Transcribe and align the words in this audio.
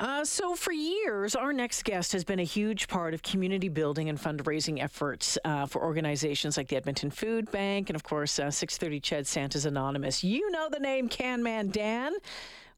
Uh, 0.00 0.24
so, 0.24 0.54
for 0.54 0.72
years, 0.72 1.36
our 1.36 1.52
next 1.52 1.84
guest 1.84 2.12
has 2.12 2.24
been 2.24 2.38
a 2.38 2.44
huge 2.44 2.88
part 2.88 3.12
of 3.12 3.22
community 3.22 3.68
building 3.68 4.08
and 4.08 4.18
fundraising 4.18 4.82
efforts 4.82 5.36
uh, 5.44 5.66
for 5.66 5.82
organizations 5.82 6.56
like 6.56 6.68
the 6.68 6.76
Edmonton 6.76 7.10
Food 7.10 7.50
Bank 7.52 7.90
and, 7.90 7.96
of 7.96 8.02
course, 8.02 8.38
uh, 8.38 8.50
630 8.50 8.98
Ched 9.02 9.26
Santa's 9.26 9.66
Anonymous. 9.66 10.24
You 10.24 10.50
know 10.50 10.70
the 10.70 10.80
name 10.80 11.10
Can 11.10 11.42
Man 11.42 11.68
Dan. 11.68 12.14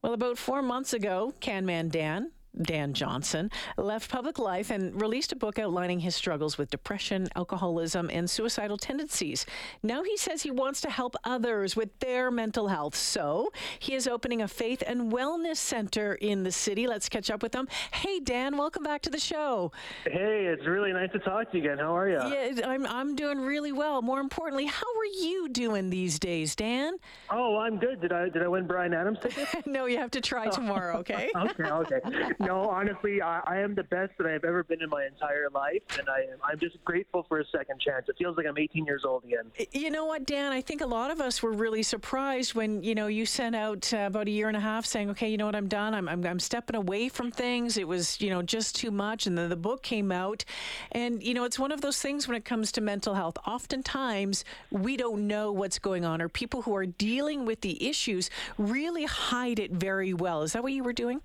Well, 0.03 0.15
about 0.15 0.37
four 0.37 0.63
months 0.63 0.95
ago, 0.95 1.33
Can 1.39 1.65
Man 1.65 1.91
Dan 1.91 2.33
Dan 2.61 2.93
Johnson, 2.93 3.51
left 3.77 4.11
public 4.11 4.39
life 4.39 4.71
and 4.71 5.01
released 5.01 5.33
a 5.33 5.37
book 5.37 5.59
outlining 5.59 6.01
his 6.01 6.15
struggles 6.15 6.59
with 6.59 6.71
depression, 6.71 7.29
alcoholism, 7.35 8.11
and 8.13 8.29
suicidal 8.29 8.77
tendencies. 8.77 9.47
Now 9.83 10.03
he 10.03 10.17
says 10.17 10.43
he 10.43 10.51
wants 10.51 10.81
to 10.83 10.91
help 10.91 11.17
others 11.25 11.77
with 11.77 11.99
their 12.01 12.31
mental 12.31 12.69
health. 12.69 12.95
So 12.95 13.53
he 13.79 13.95
is 13.95 14.07
opening 14.07 14.43
a 14.43 14.49
faith 14.49 14.83
and 14.87 15.11
wellness 15.11 15.57
center 15.57 16.15
in 16.15 16.43
the 16.43 16.53
city. 16.53 16.87
Let's 16.87 17.09
catch 17.09 17.31
up 17.31 17.43
with 17.43 17.55
him. 17.55 17.69
Hey, 17.93 18.21
Dan, 18.21 18.57
welcome 18.59 18.83
back 18.83 19.03
to 19.03 19.11
the 19.11 19.19
show. 19.19 19.73
Hey, 20.05 20.47
it's 20.47 20.67
really 20.67 20.93
nice 20.93 21.11
to 21.13 21.19
talk 21.21 21.51
to 21.53 21.59
you 21.59 21.65
again. 21.65 21.79
How 21.79 21.97
are 21.97 22.09
you? 22.09 22.17
Yeah, 22.17 22.69
I'm, 22.69 22.87
I'm 22.87 23.17
doing 23.17 23.41
really 23.41 23.73
well. 23.73 24.03
More 24.03 24.21
importantly, 24.21 24.67
how 24.67 24.87
are 24.87 25.23
you 25.23 25.49
doing 25.49 25.89
these 25.91 26.19
days, 26.19 26.55
Dan? 26.55 26.97
Oh, 27.31 27.59
I'm 27.59 27.79
good. 27.79 28.01
Did 28.01 28.13
I 28.13 28.29
did 28.29 28.43
I 28.43 28.49
win 28.49 28.67
Bryan 28.67 28.93
Adams 28.93 29.19
ticket? 29.23 29.49
no, 29.67 29.87
you 29.87 29.99
have 29.99 30.11
to 30.13 30.21
try 30.21 30.49
tomorrow, 30.49 30.99
okay? 30.99 31.31
okay, 31.37 31.65
okay. 31.65 32.01
No, 32.43 32.69
honestly, 32.69 33.23
I, 33.23 33.41
I 33.47 33.59
am 33.59 33.77
the 33.77 33.85
best 33.85 34.13
that 34.19 34.27
I've 34.27 34.45
ever 34.45 34.65
been 34.65 34.83
in 34.83 34.91
my 34.91 35.07
entire 35.07 35.49
life, 35.55 35.83
and 35.97 36.09
I 36.09 36.23
am, 36.33 36.39
I'm 36.43 36.59
just 36.59 36.83
grateful 36.85 37.25
for 37.29 37.39
a 37.39 37.45
second 37.47 37.81
chance. 37.81 38.09
It 38.09 38.17
feels 38.19 38.37
like 38.37 38.47
I'm 38.47 38.59
18 38.59 38.85
years 38.85 39.05
old 39.05 39.23
again. 39.25 39.53
You 39.71 39.91
know 39.91 40.07
what, 40.07 40.27
Dan? 40.27 40.51
I 40.51 40.61
think 40.61 40.81
a 40.81 40.87
lot 40.87 41.13
of 41.13 41.21
us 41.21 41.41
were 41.41 41.53
really 41.53 41.85
surprised 41.85 42.55
when 42.55 42.83
you 42.83 42.97
know 42.97 43.07
you 43.07 43.27
sent 43.27 43.55
out 43.55 43.93
uh, 43.95 43.99
about 43.99 44.27
a 44.27 44.33
year 44.33 44.49
and 44.49 44.57
a 44.57 44.61
half 44.61 44.85
saying, 44.85 45.11
"Okay, 45.11 45.29
you 45.29 45.37
know 45.37 45.47
what, 45.47 45.55
I'm 45.55 45.69
done. 45.69 45.95
I'm, 45.95 46.09
I'm 46.09 46.27
I'm 46.27 46.41
stepping 46.41 46.75
away 46.75 47.09
from 47.09 47.31
things. 47.31 47.77
It 47.77 47.87
was 47.87 48.21
you 48.21 48.31
know 48.31 48.43
just 48.43 48.75
too 48.75 48.91
much." 48.91 49.27
And 49.27 49.39
then 49.39 49.49
the 49.49 49.57
book 49.57 49.83
came 49.85 50.11
out, 50.11 50.45
and 50.91 51.23
you 51.23 51.35
know 51.35 51.45
it's 51.45 51.61
one 51.61 51.71
of 51.71 51.81
those 51.81 52.01
things 52.01 52.27
when 52.27 52.37
it 52.37 52.45
comes 52.45 52.73
to 52.73 52.81
mental 52.81 53.15
health. 53.15 53.37
Oftentimes 53.47 54.45
we 54.71 54.97
don't 54.97 55.29
know 55.29 55.53
what's 55.53 55.79
going 55.79 56.05
on, 56.05 56.21
or 56.21 56.29
people 56.29 56.63
who 56.63 56.75
are 56.75 56.87
dealing 56.87 57.47
with 57.47 57.61
the 57.61 57.89
issues 57.89 58.31
really 58.59 59.05
hide 59.05 59.61
it 59.61 59.71
very 59.71 60.13
well. 60.13 60.43
Is 60.43 60.55
that 60.55 60.65
what 60.65 60.73
you 60.73 60.83
were 60.83 60.93
doing? 60.93 61.21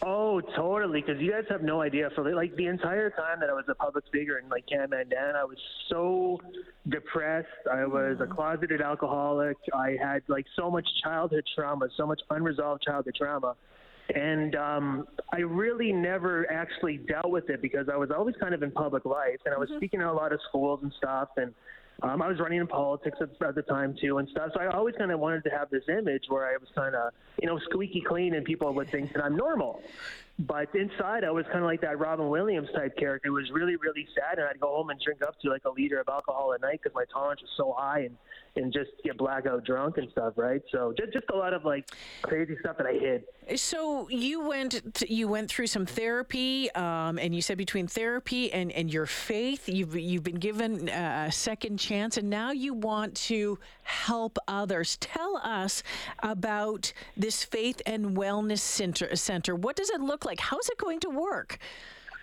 Oh, 0.00 0.40
totally. 0.40 0.61
Because 0.62 1.20
you 1.20 1.30
guys 1.30 1.44
have 1.48 1.62
no 1.62 1.80
idea. 1.80 2.10
For 2.14 2.34
like 2.34 2.54
the 2.56 2.66
entire 2.66 3.10
time 3.10 3.40
that 3.40 3.50
I 3.50 3.52
was 3.52 3.64
a 3.68 3.74
public 3.74 4.04
figure 4.12 4.38
in 4.38 4.48
like 4.48 4.66
Can 4.66 4.90
Man 4.90 5.08
Dan, 5.08 5.34
I 5.36 5.44
was 5.44 5.58
so 5.88 6.40
depressed. 6.88 7.48
I 7.70 7.84
was 7.84 8.18
a 8.20 8.26
closeted 8.26 8.80
alcoholic. 8.80 9.56
I 9.74 9.96
had 10.00 10.22
like 10.28 10.46
so 10.56 10.70
much 10.70 10.86
childhood 11.02 11.44
trauma, 11.54 11.88
so 11.96 12.06
much 12.06 12.20
unresolved 12.30 12.82
childhood 12.82 13.14
trauma. 13.16 13.56
And 14.14 14.54
um, 14.56 15.06
I 15.32 15.38
really 15.38 15.92
never 15.92 16.50
actually 16.50 16.98
dealt 16.98 17.30
with 17.30 17.50
it 17.50 17.62
because 17.62 17.88
I 17.92 17.96
was 17.96 18.10
always 18.10 18.34
kind 18.40 18.54
of 18.54 18.62
in 18.62 18.70
public 18.70 19.04
life 19.04 19.38
and 19.44 19.54
I 19.54 19.58
was 19.58 19.70
speaking 19.76 20.00
at 20.00 20.06
a 20.06 20.12
lot 20.12 20.32
of 20.32 20.40
schools 20.48 20.80
and 20.82 20.92
stuff. 20.98 21.28
And 21.36 21.54
um, 22.02 22.20
I 22.20 22.28
was 22.28 22.38
running 22.40 22.60
in 22.60 22.66
politics 22.66 23.18
at, 23.20 23.30
at 23.46 23.54
the 23.54 23.62
time 23.62 23.96
too 24.00 24.18
and 24.18 24.28
stuff. 24.28 24.50
So 24.54 24.60
I 24.60 24.66
always 24.68 24.94
kind 24.96 25.12
of 25.12 25.20
wanted 25.20 25.44
to 25.44 25.50
have 25.50 25.70
this 25.70 25.84
image 25.88 26.24
where 26.28 26.46
I 26.46 26.56
was 26.56 26.68
kind 26.74 26.94
of, 26.94 27.12
you 27.40 27.48
know, 27.48 27.58
squeaky 27.70 28.00
clean 28.00 28.34
and 28.34 28.44
people 28.44 28.72
would 28.74 28.90
think 28.90 29.12
that 29.12 29.24
I'm 29.24 29.36
normal. 29.36 29.80
But 30.38 30.74
inside, 30.74 31.24
I 31.24 31.30
was 31.30 31.44
kind 31.46 31.58
of 31.58 31.64
like 31.64 31.82
that 31.82 31.98
Robin 31.98 32.28
Williams 32.28 32.68
type 32.74 32.96
character. 32.96 33.28
It 33.28 33.30
was 33.30 33.50
really, 33.52 33.76
really 33.76 34.08
sad, 34.14 34.38
and 34.38 34.48
I'd 34.48 34.58
go 34.60 34.68
home 34.68 34.90
and 34.90 35.00
drink 35.00 35.22
up 35.22 35.38
to 35.40 35.50
like 35.50 35.64
a 35.64 35.70
liter 35.70 36.00
of 36.00 36.08
alcohol 36.08 36.54
at 36.54 36.60
night 36.62 36.80
because 36.82 36.94
my 36.94 37.04
tolerance 37.12 37.42
was 37.42 37.50
so 37.56 37.74
high, 37.76 38.00
and 38.00 38.16
and 38.54 38.72
just 38.72 38.90
get 39.02 39.16
blackout 39.16 39.64
drunk 39.64 39.96
and 39.98 40.10
stuff, 40.10 40.34
right? 40.36 40.62
So 40.70 40.92
just 40.98 41.12
just 41.12 41.26
a 41.32 41.36
lot 41.36 41.54
of 41.54 41.64
like 41.64 41.88
crazy 42.22 42.56
stuff 42.60 42.76
that 42.78 42.86
I 42.86 42.92
hid. 42.92 43.24
So 43.58 44.08
you 44.08 44.46
went 44.46 44.94
to, 44.94 45.12
you 45.12 45.28
went 45.28 45.50
through 45.50 45.66
some 45.66 45.86
therapy, 45.86 46.70
um, 46.72 47.18
and 47.18 47.34
you 47.34 47.42
said 47.42 47.58
between 47.58 47.86
therapy 47.86 48.52
and, 48.52 48.72
and 48.72 48.92
your 48.92 49.06
faith, 49.06 49.68
you've 49.68 49.96
you've 49.96 50.22
been 50.22 50.36
given 50.36 50.88
a 50.88 51.30
second 51.30 51.78
chance, 51.78 52.16
and 52.16 52.28
now 52.30 52.52
you 52.52 52.74
want 52.74 53.14
to 53.16 53.58
help 53.82 54.38
others. 54.48 54.96
Tell 54.96 55.36
us 55.38 55.82
about 56.20 56.92
this 57.16 57.44
faith 57.44 57.80
and 57.86 58.16
wellness 58.16 58.60
center. 58.60 59.14
Center. 59.14 59.54
What 59.54 59.76
does 59.76 59.90
it 59.90 60.00
look 60.00 60.24
like? 60.24 60.31
Like, 60.32 60.40
how's 60.40 60.66
it 60.70 60.78
going 60.78 60.98
to 61.00 61.10
work? 61.10 61.58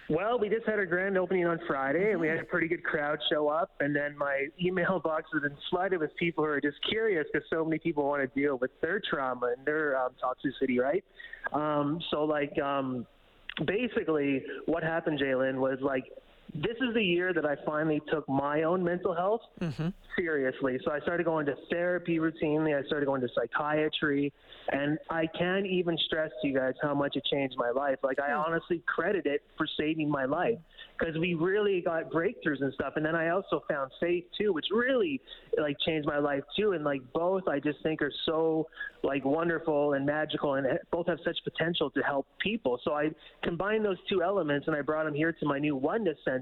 Well, 0.10 0.40
we 0.40 0.50
just 0.50 0.66
had 0.66 0.80
our 0.80 0.88
grand 0.88 1.16
opening 1.16 1.46
on 1.46 1.60
Friday, 1.68 2.10
and 2.10 2.20
we 2.20 2.28
had 2.28 2.40
a 2.40 2.44
pretty 2.44 2.68
good 2.68 2.84
crowd 2.84 3.20
show 3.32 3.50
up. 3.50 3.70
And 3.82 3.96
then 3.96 4.18
my 4.18 4.48
email 4.60 5.00
box 5.00 5.26
has 5.32 5.44
been 5.44 5.56
flooded 5.70 6.00
with 6.00 6.10
people 6.16 6.44
who 6.44 6.50
are 6.50 6.60
just 6.60 6.78
curious 6.90 7.28
because 7.32 7.48
so 7.52 7.64
many 7.64 7.78
people 7.78 8.04
want 8.06 8.24
to 8.24 8.40
deal 8.40 8.58
with 8.58 8.72
their 8.82 9.00
trauma 9.00 9.54
and 9.56 9.64
their 9.64 9.96
um, 9.96 10.14
toxicity, 10.20 10.80
right? 10.80 11.04
Um, 11.54 12.00
so, 12.10 12.24
like, 12.24 12.58
um, 12.58 13.06
basically, 13.68 14.44
what 14.66 14.82
happened, 14.82 15.20
Jalen, 15.20 15.58
was 15.58 15.78
like 15.80 16.06
this 16.54 16.78
is 16.82 16.94
the 16.94 17.04
year 17.04 17.34
that 17.34 17.46
I 17.46 17.56
finally 17.66 18.02
took 18.12 18.28
my 18.28 18.64
own 18.64 18.84
mental 18.84 19.14
health 19.14 19.42
mm-hmm. 19.62 19.90
seriously. 20.18 20.80
So 20.84 20.92
I 20.92 21.00
started 21.00 21.26
going 21.26 21.46
to 21.46 21.56
therapy 21.70 22.18
routinely. 22.18 22.78
I 22.78 22.86
started 22.88 23.06
going 23.06 23.22
to 23.22 23.28
psychiatry, 23.36 24.34
and 24.72 24.98
I 25.10 25.28
can't 25.38 25.68
even 25.68 25.98
stress 26.06 26.32
to 26.42 26.48
you 26.48 26.56
guys 26.56 26.74
how 26.82 26.96
much 26.96 27.16
it 27.16 27.24
changed 27.32 27.56
my 27.58 27.70
life. 27.70 27.98
Like 28.04 28.20
I 28.20 28.32
hmm. 28.32 28.44
honestly 28.48 28.82
credit 28.88 29.26
it 29.26 29.44
for 29.58 29.68
saving 29.78 30.10
my 30.10 30.26
life 30.26 30.58
because 30.98 31.18
we 31.18 31.36
really 31.36 31.82
got 31.82 32.12
breakthroughs 32.12 32.62
and 32.62 32.74
stuff. 32.74 32.94
And 32.96 33.06
then 33.06 33.16
I 33.16 33.30
also 33.30 33.64
found 33.70 33.92
faith 34.00 34.26
too, 34.38 34.52
which 34.52 34.66
really 34.72 35.22
like 35.58 35.78
changed 35.86 36.08
my 36.08 36.18
life 36.18 36.44
too. 36.58 36.72
And 36.72 36.84
like 36.84 37.02
both, 37.14 37.48
I 37.48 37.60
just 37.60 37.82
think 37.84 38.02
are 38.02 38.12
so 38.26 38.68
like 39.04 39.24
wonderful 39.24 39.94
and 39.94 40.06
magical, 40.06 40.56
and 40.56 40.68
both 40.92 41.08
have 41.08 41.20
such 41.24 41.38
potential 41.44 41.90
to 41.92 42.02
help 42.02 42.28
people. 42.40 42.80
So 42.84 42.94
I 42.94 43.12
combined 43.44 43.86
those 43.86 43.98
two 44.10 44.24
elements, 44.24 44.68
and 44.68 44.76
I 44.76 44.82
brought 44.82 45.06
them 45.06 45.14
here 45.14 45.32
to 45.32 45.46
my 45.46 45.60
new 45.60 45.76
Oneness 45.76 46.18
Center. 46.26 46.39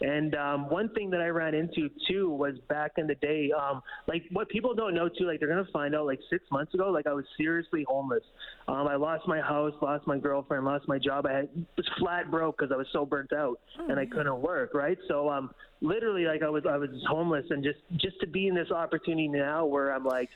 And 0.00 0.34
um, 0.34 0.70
one 0.70 0.90
thing 0.90 1.10
that 1.10 1.20
I 1.20 1.28
ran 1.28 1.54
into 1.54 1.88
too 2.08 2.30
was 2.30 2.54
back 2.68 2.92
in 2.98 3.06
the 3.06 3.14
day, 3.16 3.50
um, 3.52 3.82
like 4.06 4.24
what 4.32 4.48
people 4.48 4.74
don't 4.74 4.94
know 4.94 5.08
too, 5.08 5.26
like 5.26 5.40
they're 5.40 5.48
gonna 5.48 5.64
find 5.72 5.94
out 5.94 6.06
like 6.06 6.20
six 6.28 6.44
months 6.50 6.74
ago, 6.74 6.90
like 6.90 7.06
I 7.06 7.12
was 7.12 7.24
seriously 7.36 7.84
homeless. 7.88 8.22
Um, 8.68 8.86
I 8.88 8.96
lost 8.96 9.26
my 9.26 9.40
house, 9.40 9.72
lost 9.80 10.06
my 10.06 10.18
girlfriend, 10.18 10.64
lost 10.64 10.86
my 10.88 10.98
job. 10.98 11.26
I 11.26 11.32
had, 11.32 11.48
was 11.76 11.86
flat 11.98 12.30
broke 12.30 12.58
because 12.58 12.72
I 12.72 12.76
was 12.76 12.86
so 12.92 13.06
burnt 13.06 13.32
out 13.32 13.58
and 13.88 13.98
I 13.98 14.06
couldn't 14.06 14.40
work. 14.40 14.74
Right, 14.74 14.98
so 15.08 15.28
um, 15.30 15.50
literally, 15.80 16.24
like 16.24 16.42
I 16.42 16.48
was, 16.48 16.64
I 16.68 16.76
was 16.76 16.90
homeless, 17.08 17.44
and 17.50 17.62
just 17.62 17.78
just 17.96 18.20
to 18.20 18.26
be 18.26 18.48
in 18.48 18.54
this 18.54 18.70
opportunity 18.70 19.28
now 19.28 19.64
where 19.64 19.94
I'm 19.94 20.04
like, 20.04 20.28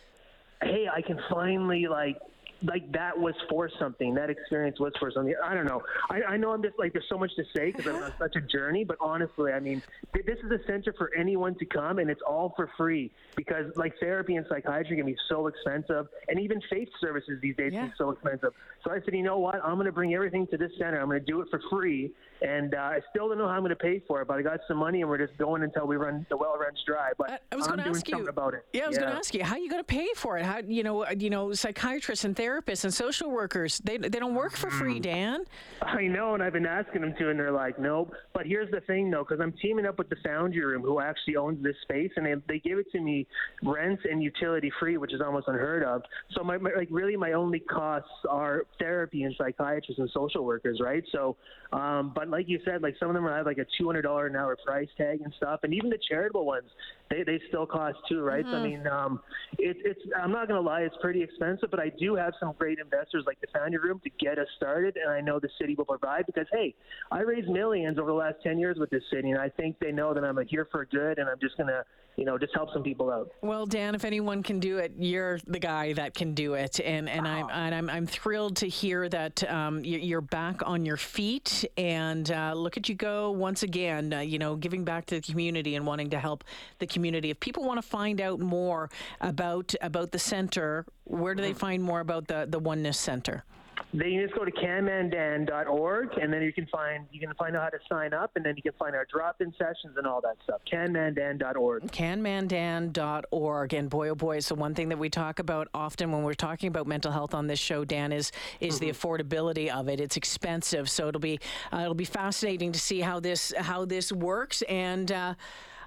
hey, 0.63 0.87
I 0.93 1.03
can 1.03 1.19
finally 1.31 1.87
like 1.89 2.17
like 2.63 2.91
that 2.93 3.19
was 3.19 3.35
for 3.49 3.71
something. 3.79 4.15
That 4.15 4.31
experience 4.31 4.79
was 4.81 4.93
for 4.99 5.11
something. 5.11 5.35
I 5.43 5.55
don't 5.55 5.67
know. 5.67 5.83
I, 6.11 6.23
I 6.23 6.37
know 6.37 6.51
I'm 6.53 6.63
just 6.63 6.79
like 6.79 6.93
there's 6.93 7.07
so 7.09 7.19
much 7.19 7.35
to 7.37 7.45
say 7.57 7.73
because 7.73 7.87
I'm 7.87 8.03
on 8.03 8.13
such 8.19 8.37
a 8.37 8.41
journey. 8.41 8.85
But 8.85 8.97
honestly, 9.01 9.53
I 9.53 9.61
mean, 9.61 9.83
th- 10.15 10.27
this 10.27 10.39
is 10.45 10.51
a 10.51 10.59
center 10.67 10.93
for 10.97 11.11
anyone 11.17 11.55
to 11.57 11.65
come, 11.65 11.99
and 11.99 12.11
it's 12.11 12.21
all 12.27 12.53
for 12.57 12.71
free 12.77 13.11
because 13.37 13.67
like 13.77 13.95
therapy 14.01 14.37
and 14.37 14.47
psychiatry 14.49 14.97
can 14.97 15.07
be 15.07 15.17
so 15.29 15.47
expensive, 15.47 16.07
and 16.29 16.39
even 16.39 16.61
faith 16.71 16.89
services 17.01 17.39
these 17.41 17.57
days 17.57 17.73
Yeah. 17.73 17.81
can 17.81 17.89
be 17.89 17.95
so 17.99 18.11
expensive. 18.11 18.53
So 18.85 18.91
I 18.93 19.01
said, 19.05 19.15
you 19.15 19.23
know 19.23 19.39
what? 19.39 19.57
I'm 19.65 19.75
going 19.75 19.87
to 19.87 19.93
bring 19.93 20.15
everything 20.15 20.47
to 20.49 20.57
this 20.57 20.71
center. 20.79 21.01
I'm 21.01 21.09
going 21.09 21.21
to 21.21 21.25
do 21.27 21.41
it 21.43 21.49
for 21.51 21.61
free, 21.71 22.13
and 22.43 22.75
uh, 22.75 22.79
I 22.79 23.01
still 23.11 23.29
don't 23.29 23.39
know 23.39 23.45
how 23.47 23.55
I'm 23.55 23.61
going 23.61 23.71
to 23.71 23.77
pay 23.77 24.03
for 24.09 24.23
it, 24.23 24.29
but 24.29 24.39
I 24.39 24.43
got 24.43 24.61
some 24.69 24.79
money, 24.79 25.01
and 25.03 25.11
we're 25.11 25.19
just 25.25 25.37
going 25.39 25.63
until 25.63 25.87
we 25.87 25.97
run 25.97 26.25
the 26.31 26.37
well 26.37 26.57
runs 26.59 26.79
dry. 26.87 27.11
But 27.19 27.31
I- 27.33 27.39
I 27.53 27.57
was 27.57 27.67
gonna 27.67 27.83
ask 27.87 28.09
you- 28.09 28.27
about 28.29 28.55
it. 28.55 28.65
Yeah, 28.73 28.85
I 28.85 28.89
was 28.89 28.99
going 28.99 29.11
to 29.11 29.17
ask 29.17 29.35
you 29.35 29.43
how 29.45 29.55
are 29.57 29.59
you 29.59 29.69
going 29.71 29.81
to 29.81 29.85
pay 29.85 30.09
for 30.17 30.39
it. 30.39 30.45
How 30.45 30.59
you 30.67 30.83
know 30.83 31.07
you 31.11 31.31
know 31.31 31.53
psychiatrists 31.53 32.25
and 32.25 32.35
therapists 32.37 32.50
and 32.59 32.93
social 32.93 33.31
workers 33.31 33.81
they 33.85 33.97
they 33.97 34.19
don't 34.19 34.35
work 34.35 34.57
for 34.57 34.71
free, 34.71 35.01
Dan. 35.01 35.45
I 35.83 36.03
know, 36.03 36.35
and 36.35 36.43
I've 36.43 36.53
been 36.53 36.67
asking 36.67 37.01
them 37.01 37.15
to, 37.19 37.31
and 37.31 37.39
they're 37.39 37.53
like, 37.53 37.79
nope. 37.79 38.13
But 38.35 38.47
here's 38.47 38.71
the 38.71 38.81
thing, 38.83 39.11
though, 39.11 39.25
because 39.25 39.41
I'm 39.41 39.55
teaming 39.61 39.87
up 39.87 39.99
with 39.99 40.09
the 40.09 40.17
Foundry 40.25 40.65
Room, 40.65 40.83
who 40.83 41.01
actually 41.01 41.37
owns 41.37 41.63
this 41.63 41.75
space, 41.83 42.11
and 42.17 42.27
they, 42.27 42.35
they 42.49 42.59
give 42.59 42.79
it 42.79 42.87
to 42.93 43.01
me 43.01 43.27
rent 43.63 44.01
and 44.11 44.23
utility 44.23 44.71
free, 44.79 44.97
which 44.97 45.13
is 45.13 45.21
almost 45.21 45.49
unheard 45.49 45.83
of. 45.83 46.03
So 46.33 46.43
my, 46.43 46.59
my 46.59 46.71
like 46.77 46.89
really 46.91 47.17
my 47.17 47.33
only 47.33 47.61
costs 47.61 48.11
are 48.29 48.65
therapy 48.79 49.23
and 49.25 49.35
psychiatrists 49.39 49.99
and 49.99 50.11
social 50.15 50.45
workers, 50.45 50.81
right? 50.83 51.05
So, 51.13 51.37
um, 51.73 52.13
but 52.15 52.29
like 52.29 52.49
you 52.49 52.61
said, 52.65 52.83
like 52.83 52.97
some 52.99 53.09
of 53.09 53.15
them 53.15 53.27
have 53.27 53.47
like 53.47 53.59
a 53.59 53.67
two 53.79 53.87
hundred 53.87 54.03
dollar 54.03 54.27
an 54.27 54.37
hour 54.37 54.57
price 54.65 54.89
tag 54.97 55.21
and 55.23 55.33
stuff, 55.37 55.61
and 55.63 55.73
even 55.73 55.91
the 55.91 55.99
charitable 56.09 56.45
ones, 56.45 56.69
they 57.11 57.23
they 57.23 57.41
still 57.49 57.67
cost 57.67 57.99
too, 58.09 58.21
right? 58.23 58.45
So 58.45 58.57
I 58.57 58.63
mean, 58.63 58.87
um, 58.87 59.21
it, 59.59 59.77
it's 59.85 60.01
I'm 60.21 60.33
not 60.33 60.49
gonna 60.49 60.61
lie, 60.61 60.83
it's 60.83 60.97
pretty 61.01 61.23
expensive, 61.23 61.71
but 61.71 61.81
I 61.81 61.91
do 61.99 62.15
have 62.15 62.35
some 62.41 62.55
great 62.59 62.79
investors 62.79 63.25
like 63.27 63.41
the 63.41 63.47
Foundry 63.55 63.79
Room 63.79 64.01
to 64.05 64.11
get 64.19 64.39
us 64.39 64.49
started, 64.57 64.97
and 64.97 65.11
I 65.13 65.21
know 65.21 65.39
the 65.39 65.51
city 65.61 65.75
will 65.77 65.85
provide 65.85 66.27
because 66.27 66.47
hey, 66.53 66.75
I 67.13 67.21
raised 67.21 67.49
millions 67.49 67.99
over 67.99 68.09
the 68.09 68.17
last 68.17 68.37
ten 68.43 68.59
years 68.59 68.79
with 68.79 68.91
this 68.91 69.03
city, 69.13 69.31
and 69.31 69.39
I 69.41 69.49
think 69.51 69.79
they 69.79 69.93
know 69.93 70.15
that 70.15 70.25
I'm 70.25 70.39
here 70.49 70.67
for 70.73 70.85
good, 70.87 71.19
and 71.19 71.29
I'm 71.29 71.39
just 71.41 71.57
gonna 71.57 71.85
you 72.17 72.25
know 72.25 72.37
just 72.39 72.53
help 72.55 72.71
some 72.73 72.83
people 72.83 73.11
out. 73.11 73.31
Well, 73.43 73.67
Dan, 73.67 73.95
if 73.95 74.05
anyone 74.05 74.43
can 74.43 74.59
do 74.59 74.79
it, 74.79 74.93
you're 74.99 75.39
the 75.47 75.59
guy 75.59 75.93
that 75.93 76.15
can 76.15 76.35
do 76.35 76.55
it, 76.55 76.81
and 76.81 77.09
and 77.09 77.29
I'm 77.29 77.49
and 77.51 77.75
I'm 77.75 77.91
I'm 77.91 78.07
thrilled 78.07 78.57
to 78.57 78.69
hear 78.69 79.09
that 79.09 79.49
um, 79.51 79.85
you- 79.85 79.99
you're 79.99 80.21
back 80.21 80.67
on 80.67 80.85
your 80.87 80.97
feet, 80.97 81.65
and 81.77 82.31
uh, 82.31 82.55
look 82.57 82.77
at 82.77 82.89
you 82.89 82.95
go 82.95 83.31
once 83.31 83.63
again. 83.63 84.13
Uh, 84.13 84.21
you 84.21 84.39
know, 84.39 84.57
giving 84.57 84.85
back 84.85 85.07
to 85.07 85.17
the 85.17 85.21
community 85.21 85.75
and 85.77 85.87
wanting 85.87 86.11
to 86.11 86.19
help 86.19 86.45
the 86.79 86.87
community. 86.87 87.31
If 87.31 87.39
people 87.41 87.65
want 87.65 87.79
to 87.81 87.87
find 87.87 88.21
out 88.21 88.41
more 88.41 88.89
about 89.21 89.75
about 89.81 90.11
the 90.13 90.19
center, 90.19 90.87
where 91.05 91.35
do 91.35 91.43
they 91.43 91.53
find 91.53 91.83
more 91.83 92.01
about 92.01 92.29
the 92.31 92.47
the 92.49 92.59
Oneness 92.59 92.99
Center? 92.99 93.45
Then 93.93 94.13
you 94.13 94.23
just 94.23 94.39
go 94.39 94.45
to 94.45 94.53
canmandan.org, 94.53 96.11
and 96.21 96.33
then 96.33 96.43
you 96.43 96.53
can 96.53 96.67
find 96.67 97.07
you 97.11 97.19
can 97.19 97.35
find 97.35 97.57
out 97.57 97.65
how 97.65 97.69
to 97.71 97.79
sign 97.89 98.15
up, 98.15 98.31
and 98.37 98.45
then 98.45 98.55
you 98.57 98.63
can 98.63 98.73
find 98.79 98.95
our 98.95 99.05
drop-in 99.13 99.53
sessions 99.59 99.97
and 99.97 100.07
all 100.07 100.21
that 100.21 100.37
stuff. 100.45 100.61
Canmandan.org. 100.71 101.91
Canmandan.org, 101.91 103.75
and 103.75 103.91
boy 103.91 104.09
oh 104.11 104.15
boy, 104.15 104.39
so 104.39 104.55
one 104.55 104.75
thing 104.75 104.91
that 104.91 104.99
we 104.99 105.11
talk 105.11 105.41
about 105.41 105.67
often 105.75 106.13
when 106.13 106.23
we're 106.23 106.35
talking 106.35 106.69
about 106.69 106.87
mental 106.87 107.11
health 107.11 107.35
on 107.35 107.49
this 107.49 107.59
show, 107.59 107.85
Dan, 107.85 108.13
is 108.13 108.31
is 108.61 108.77
mm-hmm. 108.77 108.87
the 108.87 108.93
affordability 108.93 109.69
of 109.69 109.89
it. 109.89 109.99
It's 109.99 110.17
expensive, 110.17 110.89
so 110.89 111.09
it'll 111.09 111.21
be 111.21 111.41
uh, 111.73 111.79
it'll 111.79 111.95
be 111.95 112.05
fascinating 112.05 112.71
to 112.71 112.79
see 112.79 113.01
how 113.01 113.19
this 113.19 113.53
how 113.59 113.85
this 113.85 114.13
works 114.13 114.63
and. 114.63 115.11
Uh, 115.11 115.35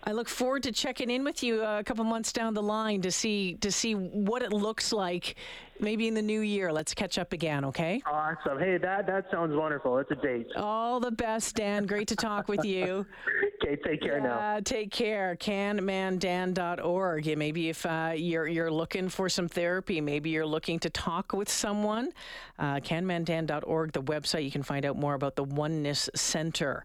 I 0.05 0.11
look 0.11 0.27
forward 0.27 0.63
to 0.63 0.71
checking 0.73 1.09
in 1.09 1.23
with 1.23 1.44
you 1.44 1.63
a 1.63 1.81
couple 1.83 2.03
months 2.03 2.33
down 2.33 2.53
the 2.53 2.61
line 2.61 3.01
to 3.03 3.11
see 3.11 3.53
to 3.61 3.71
see 3.71 3.94
what 3.94 4.41
it 4.41 4.51
looks 4.51 4.91
like. 4.91 5.35
Maybe 5.79 6.07
in 6.07 6.13
the 6.13 6.21
new 6.21 6.41
year, 6.41 6.71
let's 6.73 6.94
catch 6.94 7.17
up 7.17 7.31
again. 7.31 7.63
Okay. 7.65 8.01
Awesome. 8.05 8.59
Hey, 8.59 8.77
that 8.77 9.07
that 9.07 9.25
sounds 9.31 9.55
wonderful. 9.55 9.97
It's 10.00 10.11
a 10.11 10.15
date. 10.15 10.47
All 10.57 11.00
the 11.00 11.11
best, 11.11 11.55
Dan. 11.55 11.85
Great 11.85 12.09
to 12.09 12.17
talk 12.17 12.50
with 12.50 12.65
you. 12.65 13.05
okay. 13.63 13.77
Take 13.81 14.01
care 14.01 14.17
yeah, 14.17 14.23
now. 14.23 14.59
Take 14.59 14.91
care. 14.91 15.38
Canmandan.org. 15.38 17.25
Yeah, 17.25 17.35
maybe 17.35 17.69
if 17.69 17.85
uh, 17.85 18.11
you're 18.13 18.47
you're 18.47 18.71
looking 18.71 19.07
for 19.07 19.29
some 19.29 19.47
therapy, 19.47 20.01
maybe 20.01 20.29
you're 20.31 20.45
looking 20.45 20.79
to 20.79 20.89
talk 20.89 21.31
with 21.31 21.50
someone. 21.50 22.09
Uh, 22.59 22.75
canmandan.org, 22.75 23.94
the 23.94 24.03
website. 24.03 24.44
You 24.44 24.51
can 24.51 24.63
find 24.63 24.85
out 24.85 24.97
more 24.97 25.13
about 25.13 25.38
the 25.38 25.45
Oneness 25.45 26.09
Center. 26.13 26.83